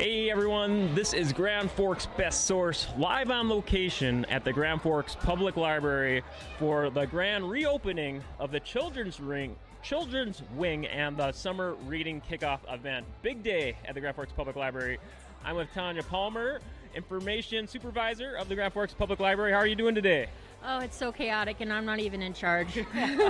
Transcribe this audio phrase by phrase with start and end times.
[0.00, 5.14] Hey everyone, this is Grand Forks Best Source live on location at the Grand Forks
[5.14, 6.22] Public Library
[6.58, 12.60] for the grand reopening of the Children's Ring Children's Wing and the Summer Reading Kickoff
[12.72, 13.04] event.
[13.20, 14.98] Big day at the Grand Forks Public Library.
[15.44, 16.60] I'm with Tonya Palmer,
[16.94, 19.52] Information Supervisor of the Grand Forks Public Library.
[19.52, 20.28] How are you doing today?
[20.62, 22.84] Oh, it's so chaotic, and I'm not even in charge.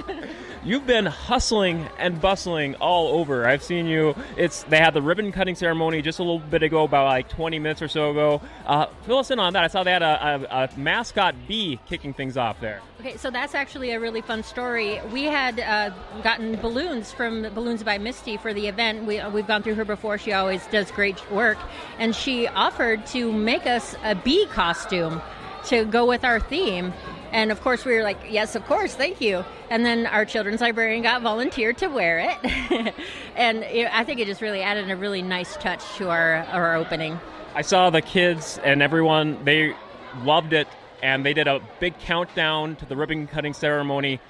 [0.65, 3.47] You've been hustling and bustling all over.
[3.47, 4.16] I've seen you.
[4.37, 7.61] It's they had the ribbon cutting ceremony just a little bit ago, about like 20
[7.61, 8.43] minutes or so ago.
[8.66, 9.62] Uh, fill us in on that.
[9.62, 12.80] I saw they had a, a, a, mascot bee kicking things off there.
[12.98, 15.01] Okay, so that's actually a really fun story.
[15.12, 15.91] We had uh,
[16.25, 19.05] gotten balloons from Balloons by Misty for the event.
[19.05, 20.19] We, we've gone through her before.
[20.19, 21.59] She always does great work,
[22.01, 25.23] and she offered to make us a bee costume
[25.67, 26.92] to go with our theme.
[27.33, 29.45] And of course, we were like, yes, of course, thank you.
[29.70, 32.95] And then our children's librarian got volunteered to wear it.
[33.36, 37.20] and I think it just really added a really nice touch to our, our opening.
[37.55, 39.75] I saw the kids and everyone, they
[40.23, 40.69] loved it.
[41.03, 44.20] And they did a big countdown to the ribbon cutting ceremony.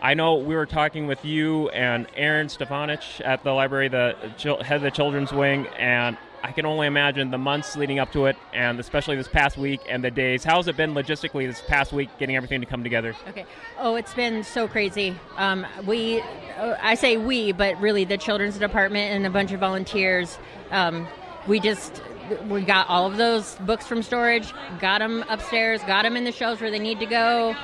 [0.00, 4.16] I know we were talking with you and Aaron Stefanich at the library, the
[4.62, 8.26] head of the children's wing, and I can only imagine the months leading up to
[8.26, 10.44] it, and especially this past week and the days.
[10.44, 13.16] How's it been logistically this past week, getting everything to come together?
[13.30, 13.46] Okay.
[13.78, 15.16] Oh, it's been so crazy.
[15.38, 16.20] Um, we,
[16.58, 20.36] uh, I say we, but really the children's department and a bunch of volunteers.
[20.70, 21.08] Um,
[21.46, 22.02] we just
[22.50, 26.32] we got all of those books from storage, got them upstairs, got them in the
[26.32, 27.56] shelves where they need to go.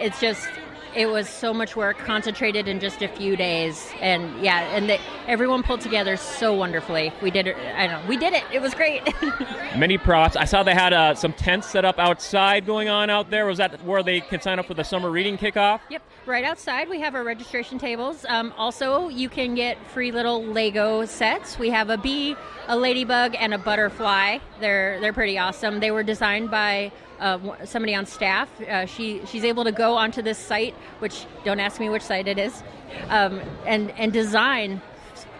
[0.00, 0.48] It's just
[0.94, 3.90] it was so much work concentrated in just a few days.
[4.00, 7.12] And yeah and the, everyone pulled together so wonderfully.
[7.22, 8.44] We did it i don't know we did it.
[8.52, 9.02] It was great.
[9.76, 10.36] Many props.
[10.36, 13.46] I saw they had uh, some tents set up outside going on out there.
[13.46, 15.80] Was that where they can sign up for the summer reading kickoff?
[15.90, 16.90] Yep right outside.
[16.90, 18.26] We have our registration tables.
[18.28, 21.58] Um, also you can get free little lego sets.
[21.58, 22.36] We have a bee
[22.68, 24.38] a ladybug and a butterfly.
[24.60, 25.80] They're they're pretty awesome.
[25.80, 28.48] They were designed by uh, somebody on staff.
[28.60, 32.28] Uh, she she's able to go onto this site, which don't ask me which site
[32.28, 32.62] it is,
[33.08, 34.80] um, and and design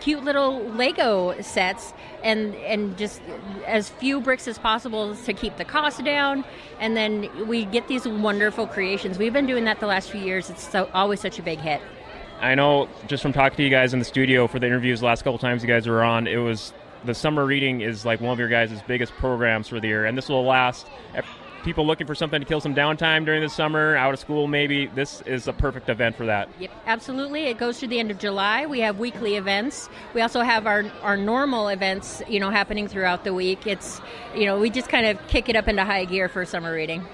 [0.00, 3.20] cute little Lego sets and and just
[3.66, 6.44] as few bricks as possible to keep the cost down.
[6.80, 9.18] And then we get these wonderful creations.
[9.18, 10.50] We've been doing that the last few years.
[10.50, 11.80] It's so, always such a big hit.
[12.40, 15.06] I know just from talking to you guys in the studio for the interviews the
[15.06, 16.72] last couple times you guys were on, it was
[17.04, 20.16] the summer reading is like one of your guys' biggest programs for the year, and
[20.16, 20.86] this will last
[21.62, 24.86] people looking for something to kill some downtime during the summer, out of school maybe,
[24.86, 26.48] this is a perfect event for that.
[26.58, 27.46] Yep, absolutely.
[27.46, 28.66] It goes through the end of July.
[28.66, 29.88] We have weekly events.
[30.14, 33.66] We also have our, our normal events, you know, happening throughout the week.
[33.66, 34.00] It's,
[34.34, 37.06] you know, we just kind of kick it up into high gear for summer reading.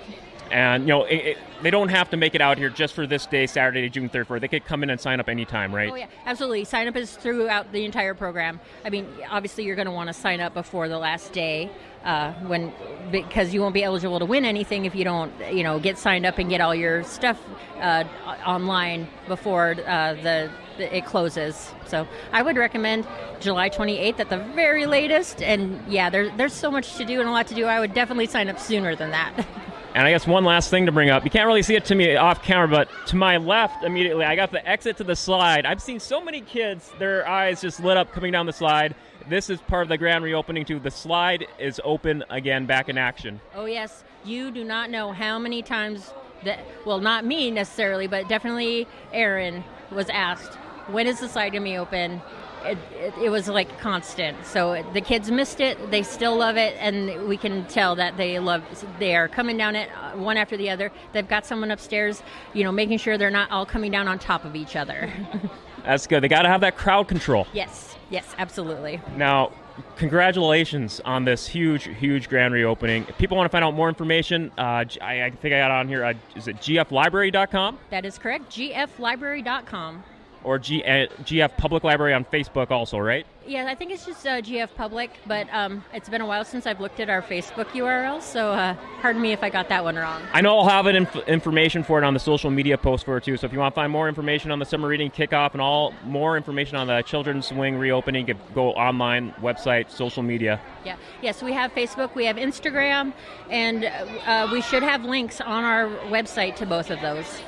[0.50, 3.06] And, you know, it, it, they don't have to make it out here just for
[3.06, 5.90] this day, Saturday, June 3rd, They could come in and sign up anytime, right?
[5.90, 6.64] Oh, yeah, absolutely.
[6.64, 8.60] Sign up is throughout the entire program.
[8.84, 11.70] I mean, obviously, you're going to want to sign up before the last day
[12.04, 12.72] uh, when
[13.10, 16.26] because you won't be eligible to win anything if you don't, you know, get signed
[16.26, 17.40] up and get all your stuff
[17.80, 18.04] uh,
[18.46, 21.72] online before uh, the, the, it closes.
[21.86, 23.06] So I would recommend
[23.40, 25.42] July 28th at the very latest.
[25.42, 27.64] And yeah, there, there's so much to do and a lot to do.
[27.64, 29.46] I would definitely sign up sooner than that.
[29.94, 31.24] And I guess one last thing to bring up.
[31.24, 34.34] You can't really see it to me off camera, but to my left immediately, I
[34.34, 35.64] got the exit to the slide.
[35.64, 38.96] I've seen so many kids, their eyes just lit up coming down the slide.
[39.28, 40.80] This is part of the grand reopening, too.
[40.80, 43.40] The slide is open again, back in action.
[43.54, 44.02] Oh, yes.
[44.24, 46.12] You do not know how many times
[46.42, 49.62] that, well, not me necessarily, but definitely Aaron
[49.92, 50.54] was asked,
[50.88, 52.20] when is the slide going to be open?
[52.64, 54.44] It, it, it, was like constant.
[54.44, 58.38] So the kids missed it, they still love it, and we can tell that they
[58.38, 58.62] love.
[58.98, 60.90] They are coming down it uh, one after the other.
[61.12, 64.44] They've got someone upstairs, you know, making sure they're not all coming down on top
[64.44, 65.12] of each other.
[65.84, 66.22] That's good.
[66.22, 67.46] They got to have that crowd control.
[67.52, 69.02] Yes, yes, absolutely.
[69.16, 69.52] Now,
[69.96, 73.04] congratulations on this huge, huge grand reopening.
[73.08, 75.88] If people want to find out more information, uh, I, I, think I got on
[75.88, 76.04] here.
[76.04, 77.78] Uh, is it gflibrary.com?
[77.90, 78.50] That is correct.
[78.50, 80.04] gflibrary.com
[80.44, 83.26] or G- uh, GF Public Library on Facebook also, right?
[83.46, 86.66] Yeah, I think it's just uh, GF Public, but um, it's been a while since
[86.66, 89.96] I've looked at our Facebook URL, so uh, pardon me if I got that one
[89.96, 90.22] wrong.
[90.32, 93.24] I know I'll have inf- information for it on the social media post for it
[93.24, 93.36] too.
[93.36, 95.92] So if you want to find more information on the summer reading kickoff and all
[96.04, 100.58] more information on the Children's Wing reopening, go online, website, social media.
[100.86, 103.12] Yeah, yes, we have Facebook, we have Instagram,
[103.50, 103.84] and
[104.26, 107.42] uh, we should have links on our website to both of those.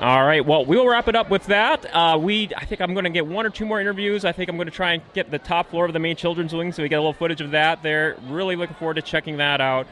[0.00, 0.44] All right.
[0.44, 1.86] Well, we'll wrap it up with that.
[1.94, 4.24] Uh, we, I think I'm going to get one or two more interviews.
[4.24, 6.52] I think I'm going to try and get the top floor of the main children's
[6.52, 8.16] wing, so we get a little footage of that there.
[8.28, 9.86] Really looking forward to checking that out.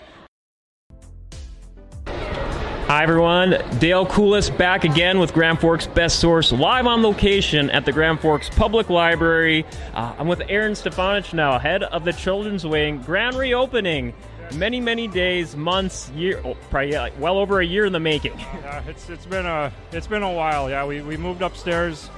[2.88, 3.52] Hi, everyone.
[3.78, 8.20] Dale Kulis back again with Grand Forks Best Source, live on location at the Grand
[8.20, 9.64] Forks Public Library.
[9.94, 13.00] Uh, I'm with Aaron Stefanich now, head of the Children's Wing.
[13.00, 14.12] Grand reopening.
[14.54, 18.00] Many, many days, months, year, oh, probably yeah, like well over a year in the
[18.00, 18.38] making.
[18.62, 20.70] Yeah, it's it's been a it's been a while.
[20.70, 22.10] Yeah, we, we moved upstairs.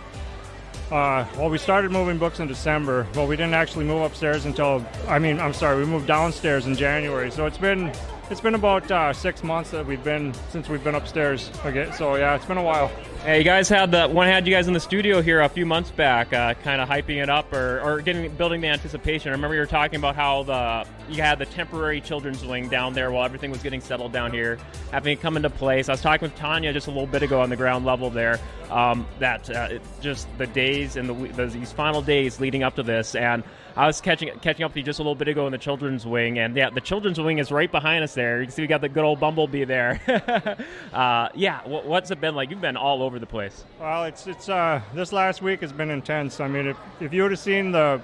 [0.90, 3.06] Uh, well, we started moving books in December.
[3.14, 6.74] but we didn't actually move upstairs until I mean, I'm sorry, we moved downstairs in
[6.74, 7.30] January.
[7.30, 7.92] So it's been
[8.30, 11.92] it's been about uh, six months that we've been since we've been upstairs again.
[11.92, 12.90] So yeah, it's been a while.
[13.22, 15.64] Hey, you guys had the one had you guys in the studio here a few
[15.64, 19.30] months back, uh, kind of hyping it up or, or getting building the anticipation.
[19.30, 22.92] I remember you were talking about how the you had the temporary children's wing down
[22.94, 24.58] there while everything was getting settled down here,
[24.90, 25.88] having it come into place.
[25.88, 28.38] I was talking with Tonya just a little bit ago on the ground level there.
[28.70, 32.82] Um, that uh, it, just the days and the these final days leading up to
[32.82, 33.44] this and
[33.76, 36.06] I was catching catching up with you just a little bit ago in the children's
[36.06, 38.40] wing, and yeah, the children's wing is right behind us there.
[38.40, 40.00] You can see we got the good old bumblebee there.
[40.92, 42.50] uh, yeah, what's it been like?
[42.50, 43.64] You've been all over the place.
[43.80, 46.38] Well, it's it's uh, this last week has been intense.
[46.38, 48.00] I mean, if if you would have seen the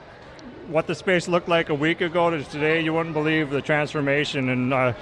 [0.66, 4.48] what the space looked like a week ago to today, you wouldn't believe the transformation
[4.48, 4.74] and.
[4.74, 4.92] Uh,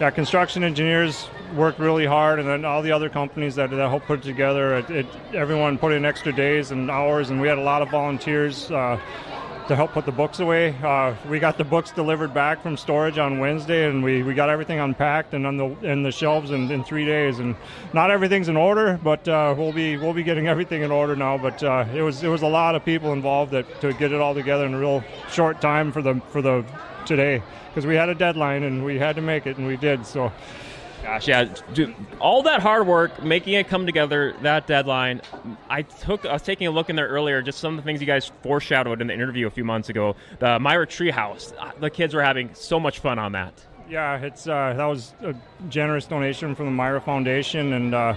[0.00, 4.06] yeah, construction engineers worked really hard, and then all the other companies that, that helped
[4.06, 4.78] put it together.
[4.78, 7.90] It, it, everyone put in extra days and hours, and we had a lot of
[7.90, 8.72] volunteers.
[8.72, 8.98] Uh,
[9.68, 10.76] to help put the books away.
[10.82, 14.50] Uh, we got the books delivered back from storage on Wednesday, and we, we got
[14.50, 17.38] everything unpacked and on the in the shelves in, in three days.
[17.38, 17.56] And
[17.94, 21.38] not everything's in order, but uh, we'll be we'll be getting everything in order now.
[21.38, 24.20] But uh, it was it was a lot of people involved that, to get it
[24.20, 26.64] all together in a real short time for the for the
[27.06, 30.06] today because we had a deadline and we had to make it, and we did.
[30.06, 30.32] So.
[31.04, 35.20] Gosh, yeah, dude, all that hard work, making it come together, that deadline.
[35.68, 38.00] I took, I was taking a look in there earlier, just some of the things
[38.00, 40.16] you guys foreshadowed in the interview a few months ago.
[40.38, 43.52] The Myra Treehouse, uh, the kids were having so much fun on that.
[43.86, 45.34] Yeah, it's uh, that was a
[45.68, 48.14] generous donation from the Myra Foundation, and uh,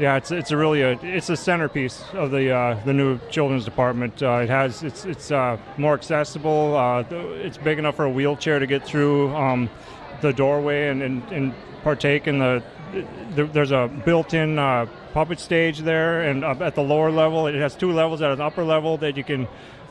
[0.00, 3.64] yeah, it's it's a really a it's a centerpiece of the uh, the new children's
[3.64, 4.20] department.
[4.20, 7.06] Uh, it has it's it's uh, more accessible.
[7.12, 9.70] It's big enough for a wheelchair to get through um,
[10.20, 12.62] the doorway and, and, and partake in the.
[13.34, 17.76] There's a built-in uh, puppet stage there, and uh, at the lower level, it has
[17.76, 18.22] two levels.
[18.22, 19.46] At an upper level, that you can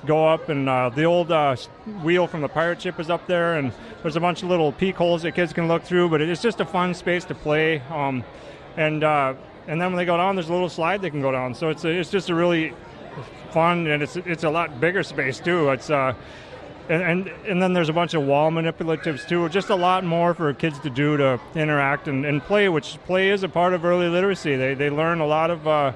[0.06, 1.56] go up, and uh, the old uh,
[2.03, 3.71] wheel from the pirate ship is up there, and
[4.01, 6.09] there's a bunch of little peek holes that kids can look through.
[6.09, 8.23] But it's just a fun space to play, um,
[8.75, 9.35] and uh,
[9.68, 11.53] and then when they go down, there's a little slide they can go down.
[11.53, 12.73] So it's a, it's just a really
[13.51, 15.69] fun, and it's it's a lot bigger space too.
[15.69, 16.13] It's uh,
[16.89, 19.48] and, and, and then there's a bunch of wall manipulatives too.
[19.50, 23.30] Just a lot more for kids to do to interact and, and play, which play
[23.30, 24.56] is a part of early literacy.
[24.56, 25.68] They they learn a lot of.
[25.68, 25.94] Uh,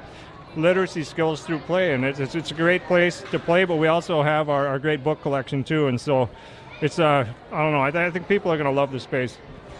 [0.55, 3.63] literacy skills through play, and it's, it's, it's, a great place to play.
[3.63, 6.29] But we also have our, our great book collection too, and so
[6.81, 7.81] it's uh, I don't know.
[7.81, 9.37] I, th- I think people are going to love the space.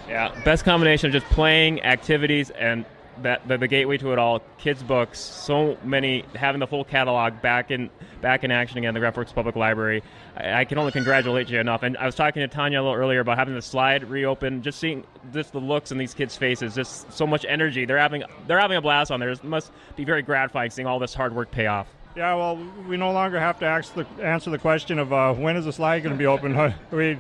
[0.08, 2.86] Yeah, best combination of just playing activities and
[3.22, 4.42] that the, the, gateway to it all.
[4.58, 7.90] Kids books, so many having the full catalog back in
[8.22, 8.94] back in action again.
[8.94, 10.04] The Grand Forks Public Library.
[10.36, 11.84] I, I, can only congratulate you enough.
[11.84, 14.62] And I was talking to Tonya a little earlier about having the slide reopen.
[14.62, 17.86] Just seeing just the looks in these kids' faces, just so much energy.
[17.86, 19.30] They're having they're having a blast on there.
[19.30, 21.88] It must be very gratifying seeing all this hard work pay off.
[22.16, 22.58] Yeah, well,
[22.90, 25.72] we no longer have to ask the, answer the question of uh, when is the
[25.72, 26.54] slide going to be open.
[26.92, 27.18] we,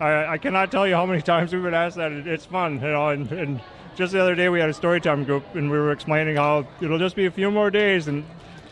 [0.00, 2.10] I, I, cannot tell you how many times we've been asked that.
[2.10, 3.60] It, it's fun, you know, and, and
[3.96, 6.66] just the other day we had a story time group and we were explaining how
[6.80, 8.24] it'll just be a few more days and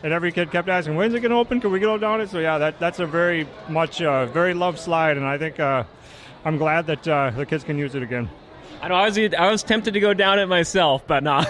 [0.02, 2.28] and every kid kept asking when's it going to open can we go down it
[2.28, 5.84] so yeah that that's a very much uh, very loved slide and i think uh,
[6.44, 8.28] i'm glad that uh, the kids can use it again
[8.82, 11.44] I know I was I was tempted to go down it myself, but no,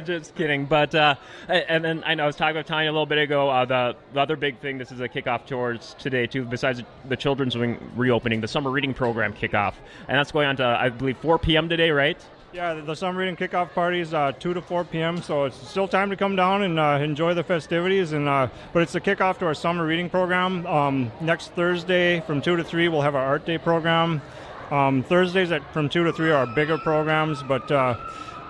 [0.06, 0.64] just kidding.
[0.64, 1.16] But uh,
[1.46, 3.50] and then I know I was talking with Tonya a little bit ago.
[3.50, 6.46] Uh, the the other big thing this is a kickoff towards today too.
[6.46, 9.74] Besides the children's wing reopening, the summer reading program kickoff,
[10.08, 11.68] and that's going on to I believe 4 p.m.
[11.68, 12.18] today, right?
[12.50, 15.86] Yeah, the summer reading kickoff party is uh, 2 to 4 p.m., so it's still
[15.86, 18.12] time to come down and uh, enjoy the festivities.
[18.12, 20.66] And uh, But it's the kickoff to our summer reading program.
[20.66, 24.22] Um, next Thursday from 2 to 3, we'll have our art day program.
[24.70, 27.96] Um, Thursdays at, from 2 to 3 are bigger programs, but uh,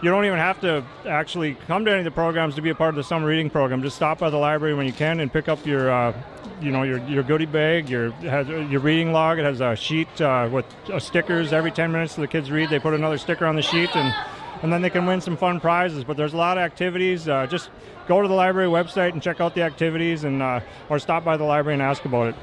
[0.02, 2.74] you don't even have to actually come to any of the programs to be a
[2.74, 3.82] part of the summer reading program.
[3.82, 6.14] Just stop by the library when you can and pick up your, uh,
[6.60, 9.38] you know, your, your goodie bag, your has your reading log.
[9.38, 11.52] It has a sheet uh, with uh, stickers.
[11.52, 14.14] Every 10 minutes the kids read, they put another sticker on the sheet, and
[14.62, 16.04] and then they can win some fun prizes.
[16.04, 17.28] But there's a lot of activities.
[17.28, 17.70] Uh, just
[18.06, 21.36] go to the library website and check out the activities, and uh, or stop by
[21.36, 22.34] the library and ask about it.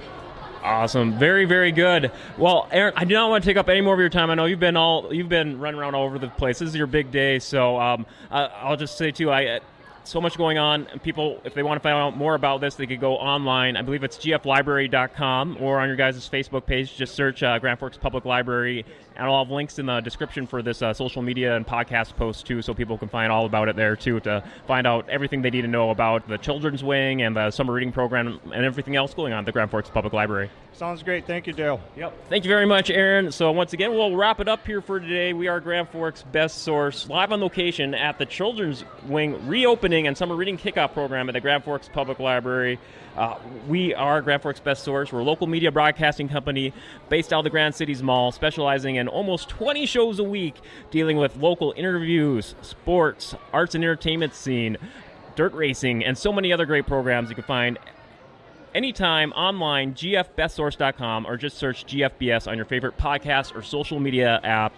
[0.66, 2.12] Awesome, very very good.
[2.40, 4.32] Well, Aaron, I do not want to take up any more of your time.
[4.32, 6.58] I know you've been all you've been running around all over the place.
[6.58, 9.60] This is your big day, so um, I'll just say too, I
[10.08, 10.88] so much going on.
[10.92, 13.78] And people, if they want to find out more about this, they could go online.
[13.78, 16.96] I believe it's gflibrary.com or on your guys' Facebook page.
[16.96, 18.86] Just search uh, Grand Forks Public Library
[19.16, 22.46] and I'll have links in the description for this uh, social media and podcast post
[22.46, 25.50] too, so people can find all about it there too to find out everything they
[25.50, 29.14] need to know about the children's wing and the summer reading program and everything else
[29.14, 30.50] going on at the Grand Forks Public Library.
[30.74, 31.26] Sounds great.
[31.26, 31.80] Thank you, Dale.
[31.96, 32.28] Yep.
[32.28, 33.32] Thank you very much, Aaron.
[33.32, 35.32] So once again, we'll wrap it up here for today.
[35.32, 40.18] We are Grand Forks' best source, live on location at the Children's Wing reopening and
[40.18, 42.78] summer reading kickoff program at the Grand Forks Public Library.
[43.16, 43.38] Uh,
[43.68, 45.14] we are Grand Forks' best source.
[45.14, 46.74] We're a local media broadcasting company
[47.08, 50.56] based out of the Grand Cities Mall, specializing in almost 20 shows a week,
[50.92, 54.78] dealing with local interviews, sports, arts and entertainment scene,
[55.36, 57.80] dirt racing, and so many other great programs you can find
[58.75, 64.74] anytime online, gfbestsource.com, or just search GFBS on your favorite podcast or social media app.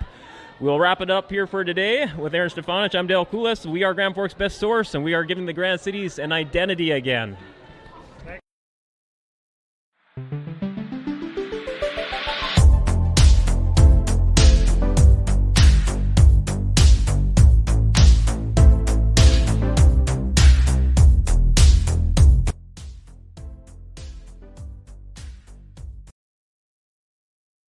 [0.60, 2.98] We'll wrap it up here for today with Aaron Stefanich.
[2.98, 3.68] I'm Dale Kulis.
[3.68, 6.90] We are Grand Forks' best source, and we are giving the Grand Cities an identity
[6.90, 7.38] again.